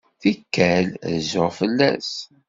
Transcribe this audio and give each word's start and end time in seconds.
Tikkal, 0.21 0.85
rezzuɣ 1.11 1.49
fell-as. 1.59 2.11